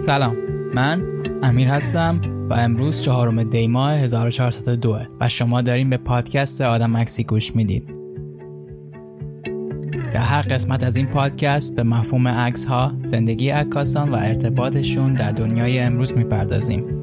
سلام 0.00 0.36
من 0.74 1.02
امیر 1.42 1.68
هستم 1.68 2.20
و 2.50 2.54
امروز 2.54 3.02
چهارم 3.02 3.44
دی 3.44 3.66
ماه 3.66 3.92
1402 3.92 4.98
و 5.20 5.28
شما 5.28 5.62
داریم 5.62 5.90
به 5.90 5.96
پادکست 5.96 6.60
آدم 6.60 6.96
مکسی 6.96 7.24
گوش 7.24 7.56
می‌دید 7.56 7.88
در 10.12 10.20
هر 10.20 10.42
قسمت 10.42 10.82
از 10.82 10.96
این 10.96 11.06
پادکست 11.06 11.76
به 11.76 11.82
مفهوم 11.82 12.28
عکس 12.28 12.64
ها، 12.64 12.92
زندگی 13.02 13.50
عکاسان 13.50 14.08
و 14.08 14.14
ارتباطشون 14.14 15.14
در 15.14 15.32
دنیای 15.32 15.78
امروز 15.78 16.12
می‌پردازیم. 16.12 16.99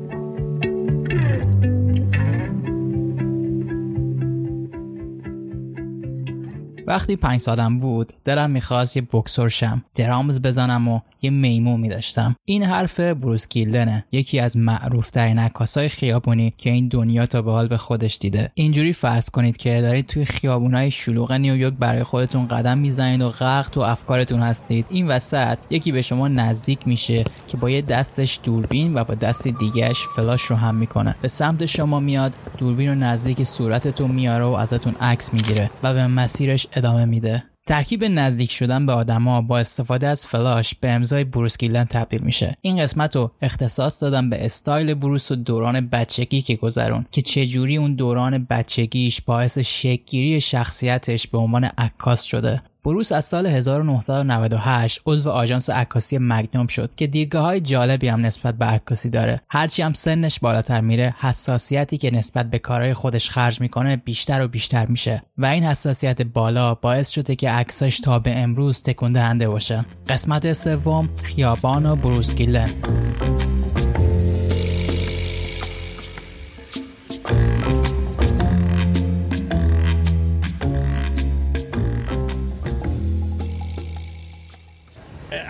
وقتی 6.88 7.16
پنج 7.16 7.40
سالم 7.40 7.80
بود 7.80 8.14
دلم 8.26 8.50
می‌خواست 8.50 8.98
یه 8.98 9.08
بکسور 9.12 9.50
شم 9.50 9.84
درامز 9.96 10.42
بزنم 10.42 10.88
و 10.88 11.00
یه 11.22 11.30
میمون 11.30 11.80
میداشتم. 11.80 12.36
این 12.46 12.64
حرف 12.64 13.00
بروس 13.00 13.48
گیلدنه 13.48 14.06
یکی 14.12 14.40
از 14.40 14.58
معروف 14.58 15.12
ترین 15.12 15.40
عکاسای 15.40 15.90
خیابونی 15.90 16.54
که 16.58 16.70
این 16.70 16.88
دنیا 16.88 17.26
تا 17.26 17.42
به 17.42 17.52
حال 17.52 17.68
به 17.68 17.78
خودش 17.78 18.18
دیده. 18.18 18.52
اینجوری 18.54 18.94
فرض 18.94 19.30
کنید 19.30 19.58
که 19.58 19.82
دارید 19.82 20.06
توی 20.06 20.26
خیابونای 20.26 20.92
شلوغ 20.92 21.32
نیویورک 21.32 21.74
برای 21.74 22.04
خودتون 22.04 22.48
قدم 22.48 22.78
می‌زنید 22.78 23.22
و 23.22 23.30
غرق 23.30 23.70
تو 23.70 23.82
افکارتون 23.82 24.40
هستید. 24.40 24.86
این 24.90 25.08
وسط 25.08 25.58
یکی 25.70 25.92
به 25.92 26.02
شما 26.02 26.28
نزدیک 26.28 26.88
میشه 26.88 27.24
که 27.48 27.58
با 27.58 27.70
یه 27.70 27.82
دستش 27.82 28.40
دوربین 28.44 28.98
و 28.98 29.04
با 29.04 29.14
دست 29.14 29.48
دیگهش 29.48 30.04
فلاش 30.16 30.42
رو 30.42 30.56
هم 30.56 30.76
می‌کنه. 30.76 31.16
به 31.22 31.28
سمت 31.28 31.66
شما 31.66 32.00
میاد 32.00 32.34
دوربین 32.58 32.90
رو 32.90 32.96
نزدیک 32.96 33.44
صورتتون 33.44 34.12
میاره 34.12 34.46
و 34.46 34.52
ازتون 34.52 34.96
عکس 35.02 35.34
می‌گیره 35.34 35.70
و 35.84 35.94
به 35.94 36.08
مسیرش 36.08 36.68
ادامه 36.78 37.06
میده. 37.06 37.44
ترکیب 37.68 38.04
نزدیک 38.04 38.52
شدن 38.52 38.86
به 38.86 38.94
آدما 38.94 39.42
با 39.42 39.60
استفاده 39.60 40.08
از 40.08 40.28
فلاش 40.28 40.76
به 40.76 40.90
امضای 40.90 41.24
بروس 41.24 41.58
گیلن 41.58 41.84
تبدیل 41.84 42.22
میشه. 42.22 42.56
این 42.62 42.78
قسمت 42.82 43.16
رو 43.16 43.32
اختصاص 43.42 44.04
دادم 44.04 44.30
به 44.30 44.46
استایل 44.46 44.94
بروس 44.94 45.32
و 45.32 45.36
دوران 45.36 45.88
بچگی 45.88 46.42
که 46.42 46.56
گذرون 46.56 47.06
که 47.12 47.22
چجوری 47.22 47.78
اون 47.78 47.96
دوران 47.96 48.48
بچگیش 48.50 49.22
باعث 49.22 49.58
شکگیری 49.58 50.42
شخصیتش 50.42 51.28
به 51.28 51.38
عنوان 51.38 51.64
عکاس 51.64 52.24
شده. 52.24 52.62
بروس 52.88 53.12
از 53.12 53.26
سال 53.26 53.46
1998 53.46 55.02
عضو 55.06 55.30
آژانس 55.30 55.70
عکاسی 55.70 56.18
مگنوم 56.22 56.68
شد 56.68 56.90
که 56.96 57.08
دیدگاه 57.08 57.42
های 57.42 57.62
جالبی 57.62 58.08
هم 58.08 58.26
نسبت 58.26 58.56
به 58.56 58.66
عکاسی 58.66 59.10
داره. 59.10 59.42
هرچی 59.50 59.82
هم 59.82 59.94
سنش 59.94 60.40
بالاتر 60.40 60.82
میره 60.82 61.16
حساسیتی 61.20 61.98
که 61.98 62.16
نسبت 62.16 62.50
به 62.50 62.60
کارهای 62.60 62.94
خودش 62.94 63.30
خرج 63.30 63.62
می‌کنه 63.62 63.98
بیشتر 63.98 64.42
و 64.42 64.48
بیشتر 64.48 64.86
میشه 64.86 65.22
و 65.38 65.46
این 65.46 65.64
حساسیت 65.64 66.22
بالا 66.22 66.76
باعث 66.76 67.10
شده 67.10 67.36
که 67.36 67.50
عکساش 67.50 68.00
تا 68.00 68.20
به 68.20 68.38
امروز 68.38 68.84
تکون 68.84 69.12
دهنده 69.12 69.48
باشه. 69.48 69.86
قسمت 70.10 70.54
سوم 70.54 71.10
خیابان 71.24 71.86
و 71.86 71.96
بروس 71.96 72.36
گیلن 72.36 72.70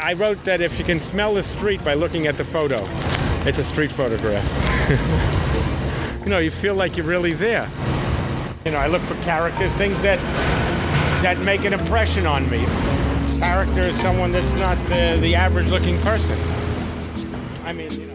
I 0.07 0.13
wrote 0.13 0.45
that 0.45 0.61
if 0.61 0.79
you 0.79 0.85
can 0.85 1.01
smell 1.01 1.35
the 1.35 1.43
street 1.43 1.83
by 1.85 1.95
looking 1.95 2.27
at 2.29 2.37
the 2.37 2.45
photo, 2.45 2.87
it's 3.45 3.59
a 3.59 3.65
street 3.65 3.91
photograph. 3.91 4.49
you 6.25 6.31
know, 6.31 6.39
you 6.39 6.53
feel 6.53 6.75
like 6.75 6.97
you're 6.97 7.07
really 7.07 7.33
there. 7.33 7.69
You 8.65 8.71
know, 8.71 8.79
I 8.79 8.87
look 8.87 9.03
for 9.03 9.17
characters, 9.23 9.75
things 9.75 10.01
that 10.03 10.21
that 11.23 11.39
make 11.39 11.65
an 11.65 11.73
impression 11.73 12.27
on 12.27 12.49
me. 12.49 12.65
Character 13.39 13.81
is 13.81 14.01
someone 14.01 14.31
that's 14.31 14.55
not 14.61 14.77
the, 14.89 15.19
the 15.21 15.35
average 15.35 15.71
looking 15.71 15.99
person. 15.99 16.39
I 17.65 17.73
mean, 17.73 17.91
you 17.91 18.07
know. 18.07 18.13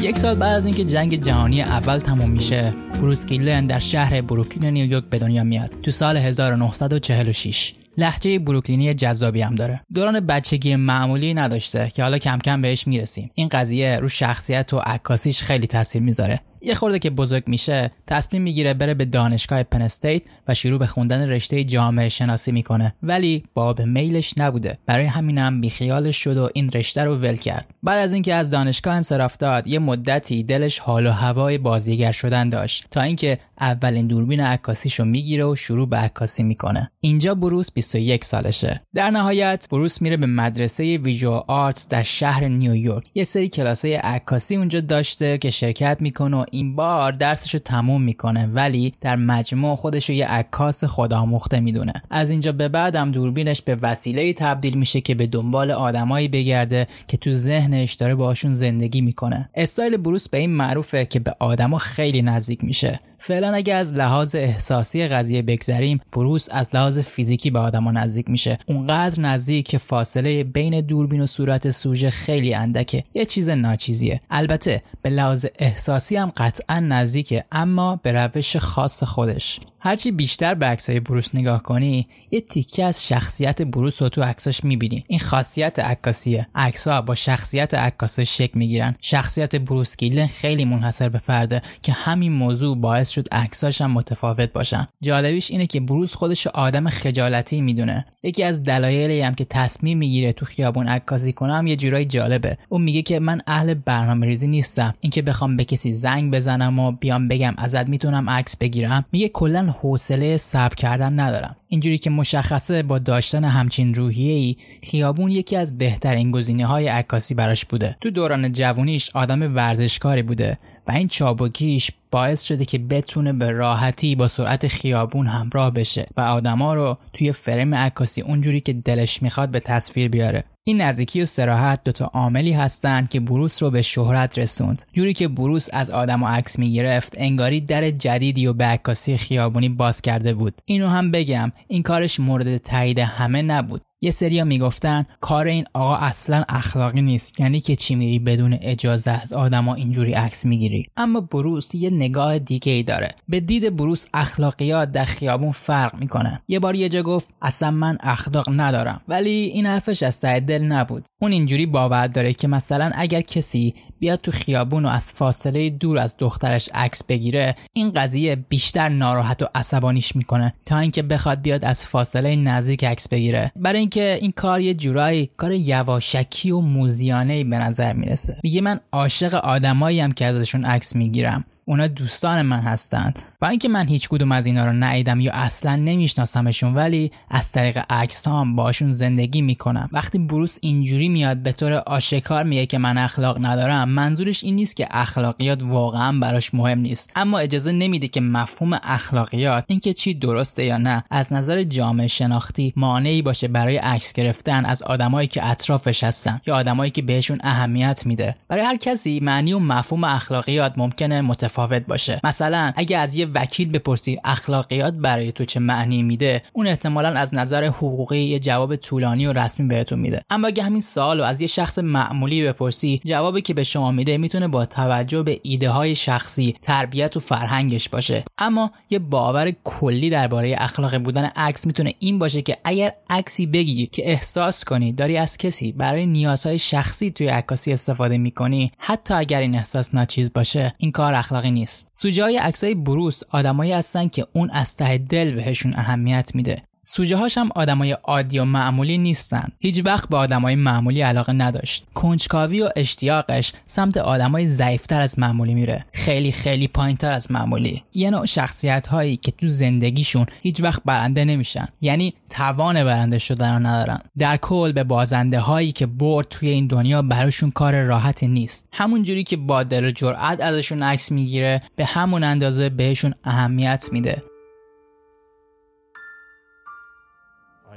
یک 0.00 0.18
سال 0.18 0.34
بعد 0.34 0.56
از 0.56 0.66
اینکه 0.66 0.84
جنگ 0.84 1.22
جهانی 1.22 1.62
اول 1.62 1.98
تموم 1.98 2.30
میشه 2.30 2.74
بروس 3.01 3.25
گیلن 3.25 3.67
در 3.67 3.79
شهر 3.79 4.21
بروکلین 4.21 4.73
نیویورک 4.73 5.03
به 5.03 5.19
دنیا 5.19 5.43
میاد. 5.43 5.71
تو 5.83 5.91
سال 5.91 6.17
1946 6.17 7.73
لحجه 7.97 8.39
بروکلینی 8.39 8.93
جذابی 8.93 9.41
هم 9.41 9.55
داره. 9.55 9.81
دوران 9.93 10.19
بچگی 10.19 10.75
معمولی 10.75 11.33
نداشته 11.33 11.91
که 11.95 12.03
حالا 12.03 12.17
کم 12.17 12.37
کم 12.37 12.61
بهش 12.61 12.87
می‌رسیم. 12.87 13.31
این 13.35 13.47
قضیه 13.47 13.99
رو 13.99 14.07
شخصیت 14.07 14.73
و 14.73 14.77
عکاسیش 14.77 15.41
خیلی 15.41 15.67
تاثیر 15.67 16.01
می‌ذاره. 16.01 16.41
یه 16.65 16.75
خورده 16.75 16.99
که 16.99 17.09
بزرگ 17.09 17.43
میشه 17.47 17.91
تصمیم 18.07 18.41
می‌گیره 18.41 18.73
بره 18.73 18.93
به 18.93 19.05
دانشگاه 19.05 19.63
پن 19.63 19.82
استیت 19.82 20.21
و 20.47 20.53
شروع 20.53 20.79
به 20.79 20.87
خوندن 20.87 21.29
رشته 21.29 21.63
جامعه 21.63 22.09
شناسی 22.09 22.51
می‌کنه. 22.51 22.95
ولی 23.03 23.43
باب 23.53 23.81
میلش 23.81 24.33
نبوده. 24.37 24.77
برای 24.85 25.05
همینم 25.05 25.61
بیخیالش 25.61 26.17
شد 26.17 26.37
و 26.37 26.49
این 26.53 26.69
رشته 26.69 27.03
رو 27.03 27.15
ول 27.15 27.35
کرد. 27.35 27.67
بعد 27.83 27.99
از 27.99 28.13
اینکه 28.13 28.33
از 28.33 28.49
دانشگاه 28.49 28.95
انصراف 28.95 29.37
داد 29.37 29.67
یه 29.67 29.79
مدتی 29.79 30.43
دلش 30.43 30.79
حال 30.79 31.05
و 31.05 31.11
هوای 31.11 31.57
بازیگر 31.57 32.11
شدن 32.11 32.49
داشت. 32.49 32.85
تا 32.91 33.01
اینکه 33.01 33.37
اولین 33.59 34.07
دوربین 34.07 34.39
عکاسیشو 34.39 35.05
می‌گیره 35.05 35.45
و 35.45 35.55
شروع 35.55 35.89
به 35.89 35.97
عکاسی 35.97 36.43
می‌کنه. 36.43 36.91
اینجا 37.01 37.35
بروس 37.35 37.71
21 37.71 38.25
سالشه. 38.25 38.81
در 38.95 39.09
نهایت 39.09 39.67
بروس 39.71 40.01
میره 40.01 40.17
به 40.17 40.25
مدرسه 40.25 40.97
ویژوال 40.97 41.31
آرتس 41.47 41.87
در 41.87 42.03
شهر 42.03 42.47
نیویورک 42.47 43.05
یه 43.15 43.23
سری 43.23 43.49
کلاسای 43.49 43.95
عکاسی 43.95 44.55
اونجا 44.55 44.81
داشته 44.81 45.37
که 45.37 45.49
شرکت 45.49 45.97
می‌کنه 46.01 46.37
و 46.37 46.45
این 46.51 46.75
بار 46.75 47.11
درسش 47.11 47.53
رو 47.53 47.59
تموم 47.59 48.01
می‌کنه 48.01 48.45
ولی 48.45 48.93
در 49.01 49.15
مجموع 49.15 49.75
خودش 49.75 50.09
رو 50.09 50.15
یه 50.15 50.27
عکاس 50.27 50.83
خودآموخته 50.83 51.59
می‌دونه. 51.59 51.93
از 52.09 52.29
اینجا 52.29 52.51
به 52.51 52.69
بعدم 52.69 53.11
دوربینش 53.11 53.61
یه 53.61 53.75
وسیله 53.81 54.33
تبدیل 54.33 54.77
میشه 54.77 55.01
که 55.01 55.15
به 55.15 55.27
دنبال 55.27 55.71
آدمایی 55.71 56.27
بگرده 56.27 56.87
که 57.07 57.17
تو 57.17 57.33
ذهنش 57.33 57.93
داره 57.93 58.15
باشون 58.15 58.53
زندگی 58.53 59.01
می‌کنه. 59.01 59.49
استایل 59.55 59.97
بروس 59.97 60.29
به 60.29 60.37
این 60.37 60.49
معروفه 60.49 61.05
که 61.05 61.19
به 61.19 61.35
آدما 61.39 61.77
خیلی 61.77 62.21
نزدیک 62.21 62.63
میشه. 62.63 62.99
فعلا 63.27 63.53
اگه 63.53 63.73
از 63.73 63.93
لحاظ 63.93 64.35
احساسی 64.35 65.07
قضیه 65.07 65.41
بگذریم 65.41 65.99
بروس 66.11 66.47
از 66.51 66.67
لحاظ 66.73 66.99
فیزیکی 66.99 67.49
به 67.49 67.59
آدما 67.59 67.91
نزدیک 67.91 68.29
میشه. 68.29 68.57
اونقدر 68.67 69.21
نزدیک 69.21 69.67
که 69.67 69.77
فاصله 69.77 70.43
بین 70.43 70.81
دوربین 70.81 71.21
و 71.21 71.25
صورت 71.25 71.69
سوژه 71.69 72.09
خیلی 72.09 72.53
اندکه. 72.53 73.03
یه 73.13 73.25
چیز 73.25 73.49
ناچیزیه. 73.49 74.19
البته 74.29 74.81
به 75.01 75.09
لحاظ 75.09 75.45
احساسی 75.59 76.15
هم 76.15 76.31
قطعا 76.37 76.79
نزدیکه 76.79 77.43
اما 77.51 77.99
به 78.03 78.11
روش 78.11 78.57
خاص 78.57 79.03
خودش. 79.03 79.59
هرچی 79.85 80.11
بیشتر 80.11 80.55
به 80.55 80.65
عکسای 80.65 80.99
بروس 80.99 81.35
نگاه 81.35 81.63
کنی 81.63 82.07
یه 82.31 82.41
تیکه 82.41 82.83
از 82.83 83.07
شخصیت 83.07 83.61
بروس 83.61 84.01
رو 84.01 84.09
تو 84.09 84.21
عکساش 84.23 84.63
می‌بینی. 84.63 85.03
این 85.07 85.19
خاصیت 85.19 85.79
عکاسیه. 85.79 86.47
عکسها 86.55 87.01
با 87.01 87.15
شخصیت 87.15 87.73
عکاسا 87.73 88.23
شکل 88.23 88.59
می‌گیرن. 88.59 88.95
شخصیت 89.01 89.55
بروس 89.55 89.97
گیلن 89.97 90.27
خیلی 90.27 90.65
منحصر 90.65 91.09
به 91.09 91.17
فرده 91.17 91.61
که 91.83 91.91
همین 91.91 92.31
موضوع 92.31 92.77
باعث 92.77 93.09
شد 93.09 93.27
عکساش 93.31 93.81
هم 93.81 93.91
متفاوت 93.91 94.53
باشن. 94.53 94.87
جالبیش 95.01 95.51
اینه 95.51 95.67
که 95.67 95.79
بروس 95.79 96.13
خودش 96.13 96.47
آدم 96.47 96.89
خجالتی 96.89 97.61
می‌دونه. 97.61 98.05
یکی 98.23 98.43
از 98.43 98.63
دلایلی 98.63 99.21
هم 99.21 99.35
که 99.35 99.45
تصمیم 99.45 99.97
می‌گیره 99.97 100.33
تو 100.33 100.45
خیابون 100.45 100.87
عکاسی 100.87 101.33
کنم 101.33 101.67
یه 101.67 101.75
جورایی 101.75 102.05
جالبه. 102.05 102.57
اون 102.69 102.81
میگه 102.81 103.01
که 103.01 103.19
من 103.19 103.41
اهل 103.47 103.73
برنامه 103.73 104.25
ریزی 104.25 104.47
نیستم. 104.47 104.93
اینکه 105.01 105.21
بخوام 105.21 105.57
به 105.57 105.65
کسی 105.65 105.93
زنگ 105.93 106.33
بزنم 106.33 106.79
و 106.79 106.91
بیام 106.91 107.27
بگم 107.27 107.53
ازت 107.57 107.89
می‌تونم 107.89 108.29
عکس 108.29 108.57
بگیرم. 108.57 109.05
میگه 109.11 109.29
کلا 109.29 109.74
حوصله 109.81 110.37
صبر 110.37 110.75
کردن 110.75 111.19
ندارم. 111.19 111.55
اینجوری 111.67 111.97
که 111.97 112.09
مشخصه 112.09 112.83
با 112.83 112.99
داشتن 112.99 113.43
همچین 113.43 113.93
روحیه 113.93 114.33
ای 114.33 114.55
خیابون 114.83 115.31
یکی 115.31 115.55
از 115.55 115.77
بهترین 115.77 116.31
گزینه 116.31 116.65
های 116.65 116.87
عکاسی 116.87 117.35
براش 117.35 117.65
بوده. 117.65 117.97
تو 118.01 118.09
دوران 118.09 118.51
جوونیش 118.51 119.11
آدم 119.13 119.55
ورزشکاری 119.55 120.21
بوده. 120.21 120.57
و 120.87 120.91
این 120.91 121.07
چابکیش 121.07 121.91
باعث 122.11 122.43
شده 122.43 122.65
که 122.65 122.77
بتونه 122.77 123.33
به 123.33 123.51
راحتی 123.51 124.15
با 124.15 124.27
سرعت 124.27 124.67
خیابون 124.67 125.27
همراه 125.27 125.71
بشه 125.71 126.07
و 126.17 126.21
آدما 126.21 126.73
رو 126.73 126.97
توی 127.13 127.31
فریم 127.31 127.75
عکاسی 127.75 128.21
اونجوری 128.21 128.61
که 128.61 128.73
دلش 128.73 129.23
می‌خواد 129.23 129.49
به 129.49 129.59
تصویر 129.59 130.09
بیاره. 130.09 130.43
این 130.67 130.81
نزدیکی 130.81 131.21
و 131.21 131.25
سراحت 131.25 131.83
دوتا 131.83 132.05
عاملی 132.05 132.51
هستند 132.51 133.09
که 133.09 133.19
بروس 133.19 133.63
رو 133.63 133.71
به 133.71 133.81
شهرت 133.81 134.39
رسوند. 134.39 134.83
جوری 134.93 135.13
که 135.13 135.27
بروس 135.27 135.67
از 135.73 135.89
آدم 135.89 136.23
و 136.23 136.27
عکس 136.27 136.59
می‌گرفت 136.59 137.13
انگاری 137.17 137.61
در 137.61 137.91
جدیدی 137.91 138.47
و 138.47 138.53
به 138.53 138.65
عکاسی 138.65 139.17
خیابونی 139.17 139.69
باز 139.69 140.01
کرده 140.01 140.33
بود. 140.33 140.53
اینو 140.65 140.87
هم 140.87 141.11
بگم 141.11 141.51
این 141.67 141.83
کارش 141.83 142.19
مورد 142.19 142.57
تایید 142.57 142.99
همه 142.99 143.41
نبود. 143.41 143.81
یه 144.05 144.11
سریا 144.11 144.43
می‌گفتن 144.43 145.05
کار 145.21 145.47
این 145.47 145.65
آقا 145.73 145.95
اصلا 145.95 146.43
اخلاقی 146.49 147.01
نیست 147.01 147.39
یعنی 147.39 147.61
که 147.61 147.75
چی 147.75 147.95
میری 147.95 148.19
بدون 148.19 148.57
اجازه 148.61 149.11
از 149.11 149.33
آدما 149.33 149.73
اینجوری 149.73 150.13
عکس 150.13 150.45
می‌گیری. 150.45 150.85
اما 150.97 151.21
بروس 151.21 151.75
یه 151.75 151.89
نگاه 151.89 152.39
دیگه 152.39 152.71
ای 152.71 152.83
داره. 152.83 153.09
به 153.29 153.39
دید 153.39 153.75
بروس 153.75 154.07
اخلاقیات 154.13 154.91
در 154.91 155.05
خیابون 155.05 155.51
فرق 155.51 155.95
می‌کنه. 155.99 156.41
یه 156.47 156.59
بار 156.59 156.75
یه 156.75 156.89
جا 156.89 157.03
گفت 157.03 157.27
اصلا 157.41 157.71
من 157.71 157.97
اخلاق 157.99 158.45
ندارم. 158.49 159.01
ولی 159.07 159.29
این 159.29 159.65
حرفش 159.65 160.03
از 160.03 160.19
ته 160.19 160.39
دل 160.39 160.63
نبود. 160.63 161.05
اون 161.21 161.31
اینجوری 161.31 161.65
باور 161.65 162.07
داره 162.07 162.33
که 162.33 162.47
مثلا 162.47 162.91
اگر 162.95 163.21
کسی 163.21 163.73
بیاد 163.99 164.19
تو 164.19 164.31
خیابون 164.31 164.85
و 164.85 164.89
از 164.89 165.13
فاصله 165.13 165.69
دور 165.69 165.97
از 165.97 166.15
دخترش 166.19 166.69
عکس 166.73 167.03
بگیره 167.03 167.55
این 167.73 167.91
قضیه 167.91 168.35
بیشتر 168.35 168.89
ناراحت 168.89 169.41
و 169.41 169.45
عصبانیش 169.55 170.15
می‌کنه 170.15 170.53
تا 170.65 170.79
اینکه 170.79 171.01
بخواد 171.01 171.41
بیاد 171.41 171.65
از 171.65 171.87
فاصله 171.87 172.35
نزدیک 172.35 172.83
عکس 172.83 173.07
بگیره. 173.07 173.51
برای 173.55 173.79
این 174.01 174.31
کار 174.31 174.61
یه 174.61 174.73
جورایی 174.73 175.29
کار 175.37 175.51
یواشکی 175.51 176.51
و 176.51 176.59
موزیانه 176.59 177.43
به 177.43 177.57
نظر 177.57 177.93
می‌رسه. 177.93 178.37
میگه 178.43 178.61
من 178.61 178.79
عاشق 178.91 179.33
آدمایی 179.33 180.13
که 180.13 180.25
ازشون 180.25 180.65
عکس 180.65 180.95
می‌گیرم. 180.95 181.45
اونا 181.65 181.87
دوستان 181.87 182.41
من 182.41 182.59
هستند. 182.59 183.19
اینکه 183.49 183.67
من 183.67 183.87
هیچ 183.87 184.09
کدوم 184.09 184.31
از 184.31 184.45
اینا 184.45 184.65
رو 184.65 184.73
ندیدم 184.73 185.19
یا 185.19 185.31
اصلا 185.33 185.75
نمیشناسمشون 185.75 186.73
ولی 186.73 187.11
از 187.29 187.51
طریق 187.51 187.83
عکس 187.89 188.27
هم 188.27 188.55
باشون 188.55 188.91
زندگی 188.91 189.41
می‌کنم. 189.41 189.89
وقتی 189.91 190.17
بروس 190.17 190.57
اینجوری 190.61 191.09
میاد 191.09 191.37
به 191.37 191.51
طور 191.51 191.73
آشکار 191.73 192.43
میگه 192.43 192.65
که 192.65 192.77
من 192.77 192.97
اخلاق 192.97 193.45
ندارم 193.45 193.89
منظورش 193.89 194.43
این 194.43 194.55
نیست 194.55 194.75
که 194.75 194.87
اخلاقیات 194.91 195.63
واقعا 195.63 196.19
براش 196.19 196.53
مهم 196.53 196.79
نیست. 196.79 197.11
اما 197.15 197.39
اجازه 197.39 197.71
نمیده 197.71 198.07
که 198.07 198.21
مفهوم 198.21 198.79
اخلاقیات 198.83 199.63
اینکه 199.67 199.93
چی 199.93 200.13
درسته 200.13 200.65
یا 200.65 200.77
نه 200.77 201.03
از 201.09 201.33
نظر 201.33 201.63
جامعه 201.63 202.07
شناختی 202.07 202.73
مانعی 202.75 203.21
باشه 203.21 203.47
برای 203.47 203.77
عکس 203.77 204.13
گرفتن 204.13 204.65
از 204.65 204.83
آدمایی 204.83 205.27
که 205.27 205.49
اطرافش 205.49 206.03
هستن 206.03 206.41
یا 206.47 206.55
آدمایی 206.55 206.91
که 206.91 207.01
بهشون 207.01 207.37
اهمیت 207.43 208.05
میده. 208.05 208.35
برای 208.47 208.63
هر 208.63 208.75
کسی 208.75 209.19
معنی 209.19 209.53
و 209.53 209.59
مفهوم 209.59 210.03
اخلاقیات 210.03 210.73
ممکنه 210.77 211.21
متفاوت 211.21 211.85
باشه. 211.85 212.19
مثلا 212.23 212.73
اگه 212.75 212.97
از 212.97 213.15
یه 213.15 213.25
وکیل 213.35 213.69
بپرسی 213.69 214.19
اخلاقیات 214.23 214.93
برای 214.93 215.31
تو 215.31 215.45
چه 215.45 215.59
معنی 215.59 216.03
میده 216.03 216.41
اون 216.53 216.67
احتمالا 216.67 217.09
از 217.09 217.35
نظر 217.35 217.65
حقوقی 217.65 218.19
یه 218.19 218.39
جواب 218.39 218.75
طولانی 218.75 219.27
و 219.27 219.33
رسمی 219.33 219.67
بهتون 219.67 219.99
میده. 219.99 220.21
اما 220.29 220.47
اگه 220.47 220.63
همین 220.63 220.81
سوال 220.81 221.21
از 221.21 221.41
یه 221.41 221.47
شخص 221.47 221.79
معمولی 221.79 222.43
بپرسی 222.43 223.01
جوابی 223.05 223.41
که 223.41 223.53
به 223.53 223.63
شما 223.63 223.91
میده 223.91 224.17
می‌تونه 224.17 224.47
با 224.47 224.65
توجه 224.65 225.23
به 225.23 225.39
ایده 225.43 225.69
های 225.69 225.95
شخصی 225.95 226.55
تربیت 226.61 227.17
و 227.17 227.19
فرهنگش 227.19 227.89
باشه. 227.89 228.23
اما 228.37 228.71
یه 228.89 228.99
باور 228.99 229.53
کلی 229.63 230.09
درباره 230.09 230.55
اخلاق 230.57 230.97
بودن 230.97 231.23
عکس 231.35 231.67
می‌تونه 231.67 231.93
این 231.99 232.19
باشه 232.19 232.41
که 232.41 232.57
اگر 232.63 232.93
عکسی 233.09 233.45
بگی 233.45 233.85
که 233.85 234.11
احساس 234.11 234.63
کنی 234.63 234.91
داری 234.91 235.17
از 235.17 235.37
کسی 235.37 235.71
برای 235.71 236.05
نیازهای 236.05 236.59
شخصی 236.59 237.11
توی 237.11 237.27
عکاسی 237.27 237.71
استفاده 237.71 238.17
می‌کنی 238.17 238.71
حتی 238.77 239.13
اگر 239.13 239.39
این 239.39 239.55
احساس 239.55 239.95
ناچیز 239.95 240.33
باشه 240.33 240.73
این 240.77 240.91
کار 240.91 241.13
اخلاقی 241.13 241.51
نیست. 241.51 241.91
سوژه 241.93 242.23
های 242.23 242.37
عکسای 242.37 242.75
بروس 242.75 243.14
آدمایی 243.29 243.71
هستن 243.71 244.07
که 244.07 244.27
اون 244.33 244.49
از 244.49 244.75
ته 244.75 244.97
دل 244.97 245.31
بهشون 245.31 245.73
اهمیت 245.75 246.35
میده. 246.35 246.61
سوژه 246.87 247.17
هاش 247.17 247.37
هم 247.37 247.49
آدمای 247.55 247.91
عادی 247.91 248.39
و 248.39 248.45
معمولی 248.45 248.97
نیستن. 248.97 249.49
هیچ 249.59 249.81
وقت 249.85 250.09
به 250.09 250.17
آدمای 250.17 250.55
معمولی 250.55 251.01
علاقه 251.01 251.33
نداشت. 251.33 251.83
کنجکاوی 251.93 252.61
و 252.61 252.69
اشتیاقش 252.75 253.53
سمت 253.65 253.97
آدمای 253.97 254.47
ضعیفتر 254.47 255.01
از 255.01 255.19
معمولی 255.19 255.53
میره. 255.53 255.85
خیلی 255.93 256.31
خیلی 256.31 256.67
پایینتر 256.67 257.13
از 257.13 257.31
معمولی. 257.31 257.83
یه 257.93 258.09
نوع 258.09 258.25
شخصیت 258.25 258.87
هایی 258.87 259.17
که 259.17 259.31
تو 259.31 259.47
زندگیشون 259.47 260.25
هیچ 260.41 260.61
وقت 260.61 260.81
برنده 260.85 261.25
نمیشن. 261.25 261.67
یعنی 261.81 262.13
توان 262.29 262.83
برنده 262.83 263.17
شدن 263.17 263.53
رو 263.53 263.67
ندارن. 263.67 263.99
در 264.17 264.37
کل 264.37 264.71
به 264.71 264.83
بازنده 264.83 265.39
هایی 265.39 265.71
که 265.71 265.85
برد 265.85 266.27
توی 266.29 266.49
این 266.49 266.67
دنیا 266.67 267.01
براشون 267.01 267.51
کار 267.51 267.83
راحتی 267.83 268.27
نیست. 268.27 268.67
همون 268.73 269.03
جوری 269.03 269.23
که 269.23 269.37
با 269.37 269.63
دل 269.63 269.85
و 269.85 269.91
جرأت 269.91 270.41
ازشون 270.41 270.83
عکس 270.83 271.11
می‌گیره 271.11 271.59
به 271.75 271.85
همون 271.85 272.23
اندازه 272.23 272.69
بهشون 272.69 273.13
اهمیت 273.23 273.89
میده. 273.91 274.34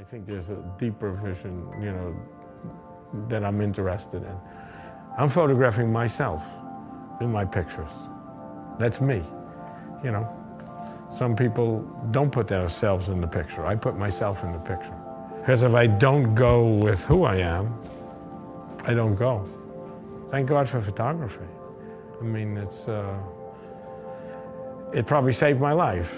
Think 0.09 0.25
there's 0.25 0.49
a 0.49 0.57
deeper 0.79 1.11
vision, 1.11 1.67
you 1.79 1.91
know, 1.91 2.15
that 3.27 3.43
I'm 3.43 3.61
interested 3.61 4.23
in. 4.23 4.35
I'm 5.19 5.29
photographing 5.29 5.91
myself 5.91 6.43
in 7.21 7.31
my 7.31 7.45
pictures. 7.45 7.91
That's 8.79 8.99
me, 9.01 9.21
you 10.03 10.11
know. 10.11 10.27
Some 11.11 11.35
people 11.35 11.81
don't 12.09 12.31
put 12.31 12.47
themselves 12.47 13.09
in 13.09 13.21
the 13.21 13.27
picture. 13.27 13.67
I 13.67 13.75
put 13.75 13.99
myself 13.99 14.43
in 14.43 14.51
the 14.51 14.57
picture. 14.57 14.95
Because 15.41 15.61
if 15.61 15.75
I 15.75 15.85
don't 15.85 16.33
go 16.33 16.67
with 16.67 17.03
who 17.05 17.23
I 17.25 17.37
am, 17.37 17.79
I 18.85 18.95
don't 18.95 19.15
go. 19.15 19.47
Thank 20.31 20.49
God 20.49 20.67
for 20.67 20.81
photography. 20.81 21.49
I 22.19 22.23
mean, 22.23 22.57
it's, 22.57 22.87
uh, 22.87 23.15
it 24.91 25.05
probably 25.05 25.33
saved 25.33 25.59
my 25.59 25.73
life. 25.73 26.11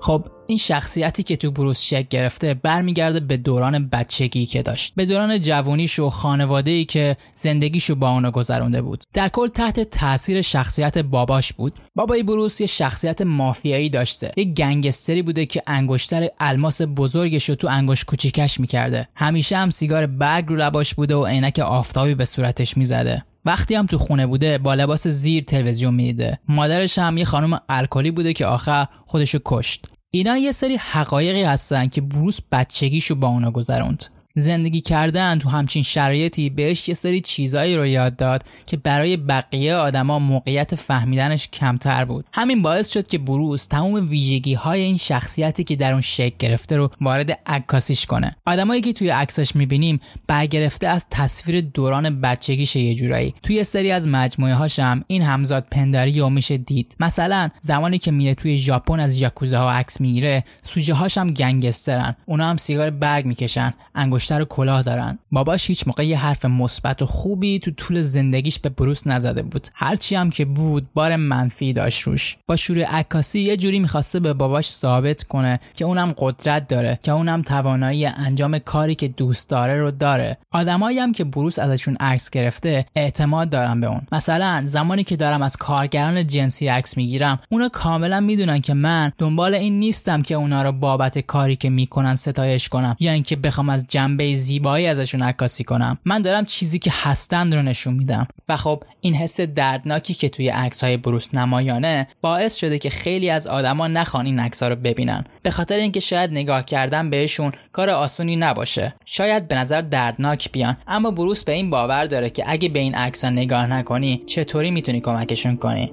خب 0.00 0.26
این 0.52 0.58
شخصیتی 0.58 1.22
که 1.22 1.36
تو 1.36 1.50
بروس 1.50 1.80
شک 1.80 2.08
گرفته 2.08 2.54
برمیگرده 2.54 3.20
به 3.20 3.36
دوران 3.36 3.88
بچگی 3.88 4.46
که 4.46 4.62
داشت. 4.62 4.92
به 4.96 5.06
دوران 5.06 5.40
جوونیش 5.40 5.98
و 5.98 6.10
خانواده 6.10 6.70
ای 6.70 6.84
که 6.84 7.16
زندگیشو 7.34 7.94
با 7.94 8.10
اونو 8.10 8.30
گذرونده 8.30 8.82
بود. 8.82 9.04
در 9.12 9.28
کل 9.28 9.48
تحت 9.48 9.80
تاثیر 9.80 10.40
شخصیت 10.40 10.98
باباش 10.98 11.52
بود. 11.52 11.78
بابای 11.94 12.22
بروس 12.22 12.60
یه 12.60 12.66
شخصیت 12.66 13.22
مافیایی 13.22 13.90
داشته. 13.90 14.32
یه 14.36 14.44
گنگستری 14.44 15.22
بوده 15.22 15.46
که 15.46 15.62
انگشتر 15.66 16.28
الماس 16.40 16.82
بزرگش 16.82 17.48
رو 17.48 17.54
تو 17.54 17.68
انگشت 17.68 18.04
کوچیکش 18.04 18.60
می‌کرده. 18.60 19.08
همیشه 19.16 19.56
هم 19.56 19.70
سیگار 19.70 20.06
برگ 20.06 20.46
رو 20.48 20.56
لباش 20.56 20.94
بوده 20.94 21.14
و 21.14 21.26
عینک 21.26 21.58
آفتابی 21.58 22.14
به 22.14 22.24
صورتش 22.24 22.76
می‌زده. 22.76 23.24
وقتی 23.44 23.74
هم 23.74 23.86
تو 23.86 23.98
خونه 23.98 24.26
بوده 24.26 24.58
با 24.58 24.74
لباس 24.74 25.08
زیر 25.08 25.44
تلویزیون 25.44 25.94
میده 25.94 26.38
مادرش 26.48 26.98
هم 26.98 27.18
یه 27.18 27.24
خانم 27.24 27.60
الکلی 27.68 28.10
بوده 28.10 28.32
که 28.32 28.46
آخر 28.46 28.86
خودشو 29.06 29.38
کشت. 29.44 29.86
اینا 30.14 30.36
یه 30.36 30.52
سری 30.52 30.76
حقایقی 30.76 31.42
هستن 31.42 31.88
که 31.88 32.00
بروس 32.00 32.38
بچگیشو 32.52 33.14
با 33.14 33.28
اونا 33.28 33.50
گذروند. 33.50 34.04
زندگی 34.34 34.80
کردن 34.80 35.38
تو 35.38 35.48
همچین 35.48 35.82
شرایطی 35.82 36.50
بهش 36.50 36.88
یه 36.88 36.94
سری 36.94 37.20
چیزایی 37.20 37.76
رو 37.76 37.86
یاد 37.86 38.16
داد 38.16 38.44
که 38.66 38.76
برای 38.76 39.16
بقیه 39.16 39.74
آدما 39.74 40.18
موقعیت 40.18 40.74
فهمیدنش 40.74 41.48
کمتر 41.48 42.04
بود. 42.04 42.24
همین 42.32 42.62
باعث 42.62 42.92
شد 42.92 43.06
که 43.06 43.18
بروس 43.18 43.66
تمام 43.66 44.08
ویژگی 44.08 44.54
های 44.54 44.80
این 44.80 44.98
شخصیتی 44.98 45.64
که 45.64 45.76
در 45.76 45.92
اون 45.92 46.00
شکل 46.00 46.36
گرفته 46.38 46.76
رو 46.76 46.90
وارد 47.00 47.38
عکاسیش 47.46 48.06
کنه. 48.06 48.36
آدمایی 48.46 48.80
که 48.80 48.92
توی 48.92 49.08
عکساش 49.08 49.56
می‌بینیم 49.56 50.00
برگرفته 50.26 50.88
از 50.88 51.06
تصویر 51.10 51.60
دوران 51.60 52.20
بچگیش 52.20 52.76
یه 52.76 52.94
جورایی. 52.94 53.34
توی 53.42 53.64
سری 53.64 53.90
از 53.90 54.08
مجموعه 54.08 54.54
هاشم 54.54 55.04
این 55.06 55.22
همزاد 55.22 55.66
پنداری 55.70 56.20
رو 56.20 56.30
میشه 56.30 56.56
دید. 56.56 56.96
مثلا 57.00 57.48
زمانی 57.60 57.98
که 57.98 58.10
میره 58.10 58.34
توی 58.34 58.56
ژاپن 58.56 59.00
از 59.00 59.16
یاکوزا 59.16 59.58
ها 59.60 59.72
عکس 59.72 60.00
می‌گیره 60.00 60.44
سوژه 60.62 60.94
هاشم 60.94 61.30
گنگسترن. 61.30 62.16
اونا 62.26 62.50
هم 62.50 62.56
سیگار 62.56 62.90
برگ 62.90 63.26
می‌کشن 63.26 63.74
انگشتر 64.22 64.42
و 64.42 64.44
کلاه 64.44 64.82
دارن. 64.82 65.18
باباش 65.32 65.66
هیچ 65.66 65.86
موقع 65.86 66.06
یه 66.06 66.18
حرف 66.18 66.44
مثبت 66.44 67.02
و 67.02 67.06
خوبی 67.06 67.58
تو 67.58 67.70
طول 67.70 68.02
زندگیش 68.02 68.58
به 68.58 68.68
بروس 68.68 69.06
نزده 69.06 69.42
بود. 69.42 69.68
هرچی 69.74 70.14
هم 70.14 70.30
که 70.30 70.44
بود 70.44 70.86
بار 70.94 71.16
منفی 71.16 71.72
داشت 71.72 72.02
روش. 72.02 72.36
با 72.46 72.56
شروع 72.56 72.84
عکاسی 72.84 73.40
یه 73.40 73.56
جوری 73.56 73.78
می‌خواسته 73.78 74.20
به 74.20 74.32
باباش 74.32 74.70
ثابت 74.70 75.22
کنه 75.22 75.60
که 75.76 75.84
اونم 75.84 76.14
قدرت 76.18 76.68
داره 76.68 76.98
که 77.02 77.12
اونم 77.12 77.42
توانایی 77.42 78.06
انجام 78.06 78.58
کاری 78.58 78.94
که 78.94 79.08
دوست 79.08 79.50
داره 79.50 79.78
رو 79.78 79.90
داره. 79.90 80.38
آدمایی 80.52 80.98
هم 80.98 81.12
که 81.12 81.24
بروس 81.24 81.58
ازشون 81.58 81.96
عکس 82.00 82.30
گرفته 82.30 82.84
اعتماد 82.96 83.50
دارن 83.50 83.80
به 83.80 83.86
اون. 83.86 84.00
مثلا 84.12 84.62
زمانی 84.64 85.04
که 85.04 85.16
دارم 85.16 85.42
از 85.42 85.56
کارگران 85.56 86.26
جنسی 86.26 86.68
عکس 86.68 86.96
می‌گیرم 86.96 87.38
اونا 87.50 87.68
کاملا 87.68 88.20
می‌دونن 88.20 88.60
که 88.60 88.74
من 88.74 89.12
دنبال 89.18 89.54
این 89.54 89.78
نیستم 89.78 90.22
که 90.22 90.34
اونا 90.34 90.62
رو 90.62 90.72
بابت 90.72 91.18
کاری 91.18 91.56
که 91.56 91.70
می‌کنن 91.70 92.14
ستایش 92.14 92.68
کنم. 92.68 92.96
یا 93.00 93.12
اینکه 93.12 93.36
بخوام 93.36 93.68
از 93.68 93.86
جنبه 94.12 94.36
زیبایی 94.36 94.86
ازشون 94.86 95.22
عکاسی 95.22 95.64
کنم. 95.64 95.98
من 96.04 96.22
دارم 96.22 96.44
چیزی 96.44 96.78
که 96.78 96.90
هستند 96.94 97.54
رو 97.54 97.62
نشون 97.62 97.94
میدم. 97.94 98.28
و 98.48 98.56
خب 98.56 98.82
این 99.00 99.14
حس 99.14 99.40
دردناکی 99.40 100.14
که 100.14 100.28
توی 100.28 100.48
عکس 100.48 100.84
های 100.84 100.96
بروس 100.96 101.34
نمایانه 101.34 102.08
باعث 102.20 102.56
شده 102.56 102.78
که 102.78 102.90
خیلی 102.90 103.30
از 103.30 103.46
آدما 103.46 103.88
نخوان 103.88 104.26
این 104.26 104.38
عکس 104.38 104.62
رو 104.62 104.76
ببینن. 104.76 105.24
به 105.42 105.50
خاطر 105.50 105.76
اینکه 105.76 106.00
شاید 106.00 106.30
نگاه 106.30 106.64
کردن 106.64 107.10
بهشون 107.10 107.52
کار 107.72 107.90
آسونی 107.90 108.36
نباشه. 108.36 108.94
شاید 109.04 109.48
به 109.48 109.54
نظر 109.54 109.80
دردناک 109.80 110.52
بیان. 110.52 110.76
اما 110.86 111.10
بروس 111.10 111.44
به 111.44 111.52
این 111.52 111.70
باور 111.70 112.06
داره 112.06 112.30
که 112.30 112.44
اگه 112.46 112.68
به 112.68 112.78
این 112.78 112.94
عکس 112.94 113.24
نگاه 113.24 113.66
نکنی 113.66 114.22
چطوری 114.26 114.70
می‌تونی 114.70 115.00
کمکشون 115.00 115.56
کنی؟ 115.56 115.92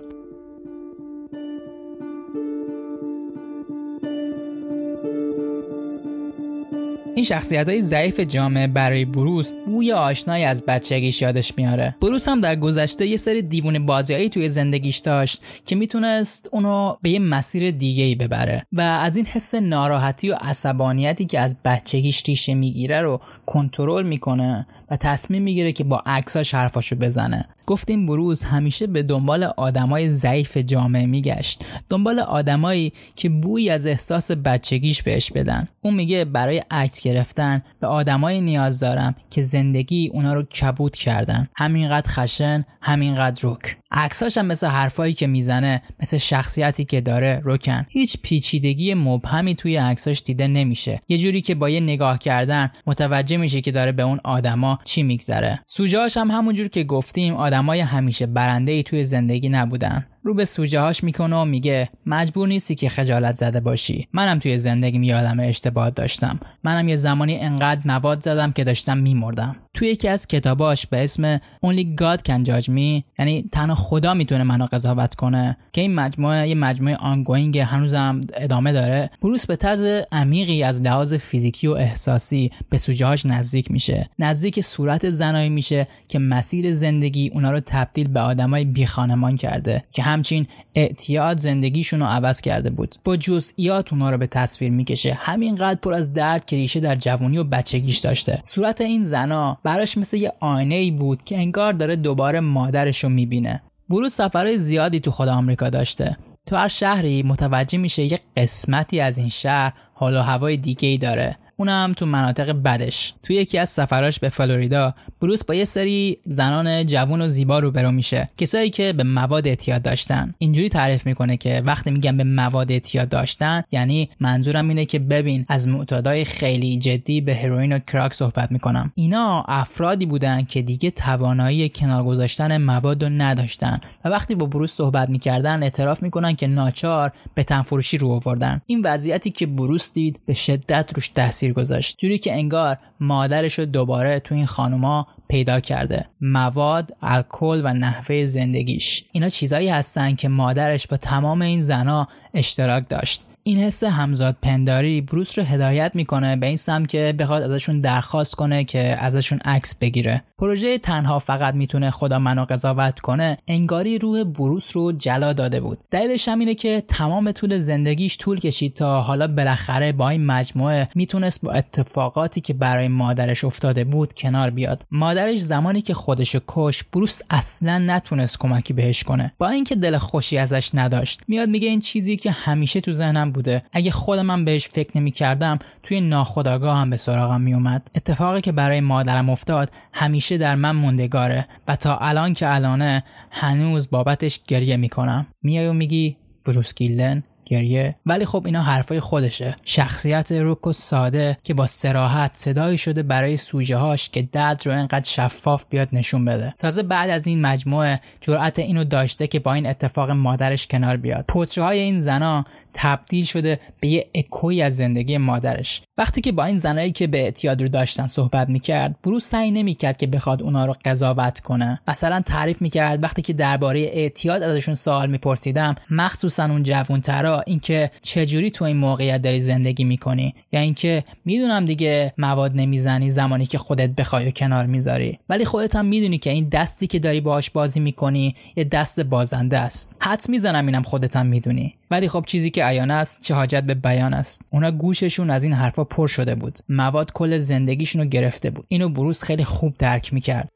این 7.20 7.26
شخصیت 7.26 7.70
های 7.70 7.82
ضعیف 7.82 8.20
جامعه 8.20 8.68
برای 8.68 9.06
بروس 9.06 9.54
بوی 9.66 9.92
آشنایی 9.92 10.44
از 10.44 10.64
بچگیش 10.66 11.22
یادش 11.22 11.54
میاره. 11.58 11.96
بروس 12.02 12.28
هم 12.28 12.42
در 12.42 12.56
گذشته 12.56 13.08
یه 13.08 13.18
سری 13.18 13.42
دیوونه 13.42 13.80
بازیایی 13.80 14.30
توی 14.30 14.50
زندگیش 14.50 14.98
داشت 14.98 15.44
که 15.66 15.76
می‌تونست 15.76 16.50
اونو 16.52 16.96
به 17.02 17.10
یه 17.10 17.20
مسیر 17.20 17.72
دیگه 17.72 18.04
ای 18.04 18.16
ببره 18.16 18.64
و 18.72 18.82
از 18.82 19.18
این 19.18 19.26
حس 19.26 19.56
ناراحتی 19.56 20.30
و 20.30 20.36
عصبانیتی 20.42 21.26
که 21.26 21.40
از 21.40 21.58
بچگیش 21.66 22.24
ریشه 22.28 22.54
می‌گیره 22.54 23.02
رو 23.02 23.22
کنترل 23.46 24.06
می‌کنه. 24.06 24.68
و 24.92 24.98
تصمیم 24.98 25.42
می‌گیره 25.42 25.72
که 25.72 25.84
با 25.84 26.04
عکساش 26.06 26.54
حرفاشو 26.54 26.96
بزنه. 26.96 27.46
گفتیم 27.66 28.06
بروز 28.06 28.44
همیشه 28.44 28.88
به 28.88 29.04
دنبال 29.04 29.44
آدمای 29.44 30.12
ضعیف 30.12 30.58
جامعه 30.58 31.06
میگشت. 31.06 31.66
دنبال 31.90 32.20
آدمایی 32.20 32.94
که 33.16 33.30
بوی 33.30 33.70
از 33.70 33.86
احساس 33.86 34.32
بچگیش 34.32 35.04
بهش 35.04 35.32
بدن. 35.32 35.68
اون 35.82 35.94
میگه 35.94 36.26
برای 36.26 36.64
عکس 36.72 37.02
گرفتن 37.02 37.62
به 37.80 37.88
آدمای 37.88 38.42
نیاز 38.42 38.80
دارم 38.80 39.16
که 39.30 39.42
زندگی 39.42 40.10
اونا 40.14 40.34
رو 40.34 40.44
کبود 40.44 40.96
کردن. 40.96 41.48
همینقدر 41.56 42.12
خشن 42.12 42.66
همینقدر 42.82 43.50
رک. 43.50 43.78
عکساش 43.92 44.38
هم 44.38 44.46
مثل 44.46 44.68
حرفایی 44.68 45.14
که 45.14 45.28
می‌زنه 45.28 45.82
مثل 46.00 46.18
شخصیتی 46.18 46.86
که 46.86 47.02
داره 47.02 47.42
روکن. 47.44 47.86
هیچ 47.90 48.18
پیچیدگی 48.22 48.94
مبهمی 48.94 49.56
توی 49.56 49.76
عکساش 49.76 50.22
دیده 50.22 50.48
نمیشه. 50.48 51.02
یه 51.08 51.18
جوری 51.18 51.42
که 51.42 51.56
با 51.56 51.70
یه 51.70 51.80
نگاه 51.80 52.20
کردن 52.20 52.72
متوجه 52.88 53.38
میشه 53.38 53.62
که 53.62 53.72
داره 53.72 53.92
به 53.92 54.04
اون 54.04 54.20
آدما 54.24 54.80
چی 54.84 55.04
میگذره. 55.04 55.60
سوژه‌هاش 55.68 56.18
هم 56.18 56.32
همونجور 56.32 56.68
که 56.68 56.84
گفتیم 56.84 57.34
آدمای 57.34 57.80
همیشه 57.80 58.26
برنده 58.26 58.72
ای 58.72 58.84
توی 58.84 59.04
زندگی 59.04 59.50
نبودن. 59.50 60.06
رو 60.24 60.34
به 60.34 60.46
سوژه 60.46 60.80
هاش 60.80 61.04
می‌کنه 61.04 61.36
و 61.36 61.46
میگه 61.46 61.90
مجبور 62.06 62.48
نیستی 62.48 62.76
که 62.76 62.90
خجالت 62.90 63.36
زده 63.36 63.60
باشی. 63.60 64.08
منم 64.14 64.40
توی 64.40 64.60
زندگی 64.60 65.06
یادم 65.06 65.40
اشتباه 65.40 65.90
داشتم. 65.90 66.40
منم 66.64 66.90
یه 66.90 66.96
زمانی 66.96 67.40
انقدر 67.40 67.82
مواد 67.86 68.24
زدم 68.24 68.52
که 68.52 68.64
داشتم 68.64 68.98
میمردم. 68.98 69.56
توی 69.74 69.88
یکی 69.88 70.08
از 70.08 70.28
کتاباش 70.28 70.88
به 70.88 71.04
اسم 71.04 71.38
Only 71.38 71.86
God 72.02 72.20
Can 72.28 72.46
Judge 72.46 72.66
Me 72.66 73.04
یعنی 73.20 73.50
تنها 73.52 73.76
خدا 73.76 74.14
می‌تونه 74.14 74.44
منو 74.44 74.68
قضاوت 74.72 75.16
کنه 75.16 75.58
که 75.74 75.82
این 75.82 75.96
مجموعه 75.96 76.50
یه 76.50 76.56
مجموعه 76.56 76.96
آنگوینگ 76.96 77.58
هنوزم 77.58 78.22
ادامه 78.34 78.72
داره. 78.72 79.10
بروس 79.22 79.46
به 79.46 79.56
طرز 79.56 79.82
عمیقی 80.12 80.64
از 80.64 80.82
لحاظ 80.82 81.14
فیزیکی 81.14 81.68
و 81.68 81.72
احساسی 81.72 82.52
به 82.70 82.78
سوژه 82.78 83.06
هاش 83.06 83.26
نزدیک 83.26 83.72
میشه. 83.72 84.10
نزدیک 84.20 84.62
صورت 84.62 85.10
زنایی 85.10 85.50
میشه 85.50 85.88
که 86.08 86.20
مسیر 86.20 86.74
زندگی 86.74 87.32
اونا 87.34 87.52
رو 87.52 87.60
تبدیل 87.66 88.08
به 88.08 88.20
آدمای 88.20 88.66
بی 88.66 88.86
خانمان 88.86 89.38
کرده 89.38 89.84
که 89.92 90.04
همچین 90.10 90.48
اعتیاد 90.76 91.38
زندگیشون 91.40 92.00
رو 92.00 92.06
عوض 92.06 92.42
کرده 92.42 92.70
بود. 92.70 92.96
با 93.04 93.18
جزئیات 93.18 93.94
اونا 93.94 94.10
رو 94.10 94.18
به 94.18 94.28
تصویر 94.28 94.72
می‌کشه. 94.72 95.14
همینقدر 95.14 95.80
پر 95.80 95.94
از 95.94 96.14
درد 96.14 96.46
که 96.46 96.56
ریشه 96.56 96.80
در 96.80 96.96
جوانی 96.96 97.38
و 97.38 97.44
بچگیش 97.44 97.98
داشته. 97.98 98.42
صورت 98.44 98.82
این 98.82 99.04
زنا 99.04 99.58
براش 99.64 99.98
مثل 99.98 100.18
یه 100.18 100.34
آینه 100.40 100.76
ای 100.76 100.92
بود 100.92 101.24
که 101.24 101.38
انگار 101.38 101.74
داره 101.74 101.96
دوباره 101.96 102.40
مادرش 102.40 103.04
رو 103.04 103.10
می‌بینه. 103.10 103.62
بروز 103.90 104.14
سفرهای 104.14 104.60
زیادی 104.60 105.00
تو 105.00 105.12
خود 105.12 105.28
آمریکا 105.28 105.70
داشته. 105.70 106.18
تو 106.46 106.56
هر 106.56 106.68
شهری 106.68 107.24
متوجه 107.24 107.78
میشه 107.78 108.04
یه 108.04 108.20
قسمتی 108.38 109.00
از 109.00 109.18
این 109.18 109.30
شهر 109.30 109.74
حال 109.94 110.16
و 110.16 110.22
هوای 110.22 110.58
دیگه 110.58 110.88
ای 110.88 110.98
داره. 110.98 111.38
اونم 111.60 111.94
تو 111.98 112.06
مناطق 112.06 112.52
بدش. 112.52 113.14
توی 113.24 113.36
یکی 113.36 113.58
از 113.58 113.70
سفراش 113.70 114.20
به 114.20 114.30
فلوریدا 114.30 114.94
بروس 115.22 115.44
با 115.44 115.56
یه 115.56 115.66
سری 115.66 116.18
زنان 116.26 116.86
جوون 116.86 117.22
و 117.22 117.28
زیبا 117.28 117.60
روبرو 117.60 117.92
میشه. 117.92 118.30
کسایی 118.38 118.70
که 118.70 118.94
به 118.94 119.04
مواد 119.04 119.48
اعتیاد 119.48 119.82
داشتن. 119.82 120.34
اینجوری 120.38 120.70
تعریف 120.70 121.06
می‌کنه 121.06 121.38
که 121.38 121.62
وقتی 121.66 121.92
میگم 121.92 122.18
به 122.18 122.24
مواد 122.24 122.72
اعتیاد 122.72 123.10
داشتن 123.10 123.64
یعنی 123.72 124.10
منظورم 124.20 124.70
اینه 124.70 124.86
که 124.86 125.00
ببین 125.00 125.46
از 125.48 125.68
معتادای 125.68 126.26
خیلی 126.26 126.78
جدی 126.78 127.22
به 127.22 127.36
هروئین 127.36 127.74
و 127.74 127.80
کراک 127.80 128.14
صحبت 128.14 128.52
می‌کنم. 128.52 128.92
اینا 128.96 129.42
افرادی 129.48 130.06
بودن 130.06 130.44
که 130.44 130.62
دیگه 130.62 130.92
توانایی 130.92 131.70
کنار 131.70 132.04
گذاشتن 132.04 132.58
مواد 132.58 133.04
رو 133.04 133.10
نداشتن. 133.10 133.80
و 134.06 134.10
وقتی 134.10 134.36
با 134.36 134.46
بروس 134.46 134.74
صحبت 134.74 135.10
می‌کردن 135.10 135.64
اعتراف 135.64 136.04
می‌کنن 136.04 136.36
که 136.36 136.48
ناچار 136.48 137.12
به 137.36 137.44
تنفروشی 137.44 137.98
رو 137.98 138.10
آوردن. 138.10 138.62
این 138.66 138.82
وضعیتی 138.84 139.32
که 139.32 139.46
بروس 139.46 139.94
دید 139.94 140.20
به 140.26 140.34
شدت 140.34 140.92
روش 140.96 141.08
تاثیر 141.08 141.49
گذاشت. 141.54 141.98
جوری 141.98 142.18
که 142.18 142.34
انگار 142.34 142.78
مادرش 143.00 143.60
رو 143.60 143.66
دوباره 143.66 144.20
تو 144.20 144.36
این 144.36 144.46
خانوما 144.46 145.08
پیدا 145.28 145.60
کرده. 145.60 146.06
مواد 146.22 146.96
الکل 147.02 147.62
و 147.64 147.74
نحوه 147.74 148.26
زندگیش. 148.26 149.04
اینا 149.12 149.30
چیزایی 149.30 149.70
هستن 149.70 150.16
که 150.16 150.28
مادرش 150.28 150.88
با 150.88 150.98
تمام 150.98 151.42
این 151.42 151.62
زنا 151.62 152.08
اشتراک 152.34 152.90
داشت. 152.90 153.22
این 153.50 153.60
حس 153.60 153.84
همزاد 153.84 154.38
پنداری 154.42 155.02
بروس 155.02 155.40
رو 155.40 155.46
هدایت 155.46 155.92
می‌کنه 155.96 156.36
به 156.36 156.48
این 156.48 156.58
سمت 156.58 156.88
که 156.88 157.16
بخواد 157.20 157.44
ازشون 157.44 157.80
درخواست 157.80 158.36
کنه 158.36 158.64
که 158.64 158.80
ازشون 158.80 159.40
عکس 159.46 159.76
بگیره. 159.76 160.24
پروژه 160.38 160.78
تنها 160.78 161.20
فقط 161.20 161.54
می‌تونه 161.54 161.92
خدا 161.92 162.20
منو 162.20 162.46
قضاوت 162.46 163.00
کنه 163.00 163.38
انگاری 163.48 164.00
روح 164.00 164.24
بروس 164.24 164.76
رو 164.76 164.92
جلا 164.92 165.34
داده 165.34 165.62
بود. 165.62 165.80
دلیلش 165.92 166.28
هم 166.28 166.40
اینه 166.40 166.56
که 166.56 166.84
تمام 166.88 167.32
طول 167.32 167.60
زندگیش 167.60 168.18
طول 168.18 168.40
کشید 168.40 168.74
تا 168.74 169.02
حالا 169.02 169.28
بالاخره 169.28 169.92
با 169.92 170.10
این 170.10 170.26
مجموعه 170.26 170.88
می‌تونست 170.96 171.42
با 171.42 171.52
اتفاقاتی 171.52 172.42
که 172.42 172.54
برای 172.54 172.88
مادرش 172.88 173.44
افتاده 173.44 173.84
بود 173.84 174.14
کنار 174.14 174.50
بیاد. 174.50 174.86
مادرش 174.92 175.40
زمانی 175.40 175.82
که 175.82 175.94
خودش 175.94 176.36
کش 176.48 176.84
بروس 176.84 177.22
اصلا 177.30 177.78
نتونست 177.78 178.40
کمکی 178.40 178.74
بهش 178.74 179.04
کنه. 179.04 179.34
با 179.38 179.50
اینکه 179.50 179.76
دل 179.76 179.98
خوشی 179.98 180.38
ازش 180.38 180.70
نداشت 180.74 181.22
میاد 181.28 181.50
میگه 181.50 181.68
این 181.68 181.82
چیزی 181.82 182.18
که 182.18 182.32
همیشه 182.32 182.82
تو 182.82 182.94
ذهنم 182.94 183.32
بوده. 183.40 183.64
اگه 183.72 183.92
خودم 183.92 184.32
هم 184.32 184.46
بهش 184.46 184.70
فکر 184.70 184.98
نمی 184.98 185.12
کردم 185.12 185.60
توی 185.84 186.02
ناخداگاه 186.02 186.78
هم 186.78 186.90
به 186.90 186.98
سراغم 186.98 187.42
می 187.42 187.54
اومد 187.54 187.92
اتفاقی 187.96 188.42
که 188.42 188.52
برای 188.52 188.80
مادرم 188.80 189.30
افتاد 189.30 189.72
همیشه 189.94 190.38
در 190.38 190.56
من 190.56 190.76
موندگاره 190.76 191.48
و 191.68 191.76
تا 191.76 191.98
الان 191.98 192.34
که 192.34 192.54
الانه 192.56 193.04
هنوز 193.32 193.90
بابتش 193.90 194.42
گریه 194.48 194.78
می‌کنم. 194.78 195.28
میای 195.44 195.68
و 195.68 195.74
میگی 195.74 196.18
بروس 196.46 196.76
گیلدن؟ 196.76 197.24
گریه 197.50 197.96
ولی 198.06 198.26
خب 198.26 198.42
اینا 198.46 198.62
حرفای 198.62 199.00
خودشه. 199.00 199.56
شخصیت 199.66 200.32
روک 200.32 200.68
و 200.68 200.74
ساده 200.74 201.38
که 201.44 201.54
با 201.54 201.66
سراحت 201.66 202.32
صدایی 202.34 202.78
شده 202.78 203.04
برای 203.04 203.38
سوژه 203.38 203.78
هاش 203.78 204.10
که 204.10 204.22
درد 204.32 204.62
رو 204.66 204.72
انقدر 204.72 205.10
شفاف 205.10 205.66
بیاد 205.70 205.90
نشون 205.94 206.26
بده. 206.26 206.54
تازه 206.58 206.84
بعد 206.84 207.10
از 207.10 207.28
این 207.28 207.42
مجموعه 207.42 208.00
جرأت 208.22 208.60
اینو 208.60 208.84
داشته 208.84 209.28
که 209.28 209.40
با 209.40 209.54
این 209.54 209.66
اتفاق 209.66 210.12
مادرش 210.12 210.68
کنار 210.68 210.98
بیاد. 210.98 211.26
پوتره 211.28 211.64
های 211.64 211.80
این 211.80 212.00
زنا 212.00 212.46
تبدیل 212.74 213.26
شده 213.26 213.60
به 213.80 213.88
یه 213.88 214.08
اکوی 214.16 214.62
از 214.62 214.76
زندگی 214.76 215.18
مادرش. 215.18 215.82
وقتی 215.98 216.22
که 216.22 216.32
با 216.32 216.46
این 216.46 216.58
زنایی 216.58 216.92
که 216.92 217.08
به 217.08 217.18
اعتیاد 217.18 217.62
رو 217.62 217.68
داشتن 217.68 218.08
صحبت 218.08 218.50
می‌کرد 218.50 218.96
بروس 219.04 219.26
سعی 219.30 219.52
نمی‌کرد 219.52 219.98
که 219.98 220.08
بخواد 220.08 220.42
اونا 220.42 220.66
رو 220.66 220.76
قضاوت 220.86 221.40
کنه. 221.40 221.82
مثلا 221.88 222.22
تعریف 222.22 222.62
می‌کرد 222.62 223.04
وقتی 223.04 223.22
که 223.22 223.34
درباره 223.34 223.80
اعتیاد 223.80 224.44
ازشون 224.44 224.76
سوال 224.76 225.10
میپرسیدم 225.10 225.76
مخصوصا 225.90 226.46
اون 226.46 226.64
جوونترا 226.64 227.39
اینکه 227.48 227.92
چجوری 228.02 228.52
تو 228.52 228.66
این 228.66 228.78
موقعیت 228.78 229.22
داری 229.22 229.40
زندگی 229.40 229.84
می‌کنی. 229.84 230.36
یا 230.52 230.60
اینکه 230.60 231.04
می‌دونم 231.26 231.66
دیگه 231.66 232.14
مواد 232.18 232.52
نمی‌زنی 232.56 233.10
زمانی 233.10 233.46
که 233.46 233.58
خودت 233.58 233.90
بخوای 233.90 234.28
و 234.28 234.32
کنار 234.32 234.66
می‌ذاری. 234.66 235.20
ولی 235.30 235.46
خودت 235.46 235.76
هم 235.76 235.86
می‌دونی 235.86 236.18
که 236.18 236.30
این 236.30 236.50
دستی 236.50 236.88
که 236.88 237.00
داری 237.00 237.22
باهاش 237.22 237.50
بازی 237.50 237.80
می‌کنی 237.80 238.36
یه 238.56 238.64
دست 238.64 239.00
بازنده 239.00 239.58
است. 239.58 239.96
حد 240.00 240.26
می‌زنم 240.30 240.66
اینم 240.66 240.84
خودت 240.84 241.16
هم 241.16 241.26
می‌دونی. 241.26 241.76
ولی 241.92 242.08
خب 242.10 242.24
چیزی 242.28 242.50
که 242.50 242.64
عیان 242.64 242.92
است 242.92 243.22
چه 243.22 243.34
حاجت 243.34 243.64
به 243.64 243.74
بیان 243.74 244.14
است. 244.14 244.42
اونا 244.50 244.72
گوششون 244.72 245.30
از 245.30 245.44
این 245.44 245.54
حرفا 245.54 245.84
پر 245.84 246.08
شده 246.08 246.36
بود. 246.36 246.60
مواد 246.70 247.14
کل 247.14 247.38
زندگیشون 247.38 248.02
رو 248.02 248.08
گرفته 248.08 248.50
بود. 248.50 248.66
اینو 248.68 248.90
بروس 248.90 249.24
خیلی 249.24 249.44
خوب 249.44 249.76
درک 249.80 250.14
می‌کرد. 250.14 250.50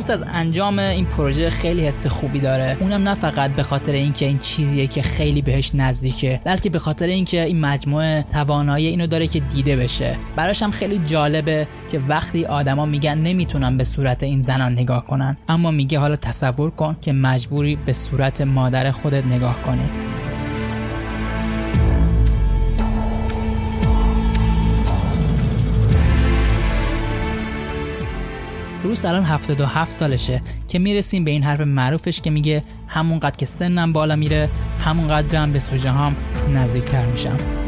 بروس 0.00 0.10
از 0.10 0.24
انجام 0.34 0.78
این 0.78 1.04
پروژه 1.04 1.50
خیلی 1.50 1.86
حس 1.86 2.06
خوبی 2.06 2.40
داره. 2.40 2.76
اونم 2.80 3.08
نه 3.08 3.14
فقط 3.14 3.50
به 3.50 3.62
خاطر 3.62 3.92
اینکه 3.92 4.26
این 4.26 4.38
چیزیه 4.38 4.86
که 4.86 5.02
خیلی 5.02 5.42
بهش 5.42 5.70
نزدیکه 5.74 6.40
بلکه 6.44 6.70
به 6.70 6.78
خاطر 6.78 7.06
اینکه 7.06 7.44
این 7.44 7.60
مجموعه 7.60 8.24
توانایی 8.32 8.86
اینو 8.86 9.06
داره 9.06 9.26
که 9.26 9.40
دیده 9.40 9.76
بشه. 9.76 10.16
براش 10.36 10.62
هم 10.62 10.70
خیلی 10.70 10.98
جالبه 10.98 11.68
که 11.92 12.00
وقتی 12.08 12.44
آدما 12.44 12.86
میگن 12.86 13.18
نمی‌تونن 13.18 13.76
به 13.76 13.84
صورت 13.84 14.22
این 14.22 14.40
زنان 14.40 14.72
نگاه 14.72 15.06
کنن 15.06 15.36
اما 15.48 15.70
میگه 15.70 15.98
حالا 15.98 16.16
تصور 16.16 16.70
کن 16.70 16.96
که 17.00 17.12
مجبوری 17.12 17.76
به 17.76 17.92
صورت 17.92 18.40
مادر 18.40 18.90
خودت 18.90 19.26
نگاه 19.26 19.62
کنی. 19.62 20.19
بروس 28.90 29.04
الان 29.04 29.24
77 29.24 29.90
سالشه 29.90 30.42
که 30.68 30.78
می‌رسیم 30.78 31.24
به 31.24 31.30
این 31.30 31.42
حرف 31.42 31.60
معروفش 31.60 32.20
که 32.20 32.30
میگه 32.30 32.62
همونقدر 32.88 33.36
که 33.36 33.46
سنم 33.46 33.92
بالا 33.92 34.16
میره 34.16 34.48
همونقدرم 34.84 35.52
به 35.52 35.58
سوژه 35.58 35.90
هم 35.90 36.16
نزدیکتر 36.54 37.06
میشم. 37.06 37.59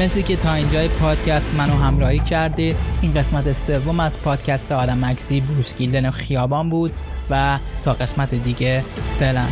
مرسی 0.00 0.22
که 0.22 0.36
تا 0.36 0.54
اینجای 0.54 0.88
پادکست 0.88 1.54
منو 1.54 1.74
همراهی 1.74 2.18
کردید 2.18 2.76
این 3.00 3.14
قسمت 3.14 3.52
سوم 3.52 4.00
از 4.00 4.20
پادکست 4.20 4.72
آدم 4.72 5.04
مکسی 5.04 5.40
بروس 5.40 5.76
گیلدن 5.76 6.10
خیابان 6.10 6.70
بود 6.70 6.92
و 7.30 7.58
تا 7.82 7.92
قسمت 7.92 8.34
دیگه 8.34 8.84
فعلا. 9.18 9.44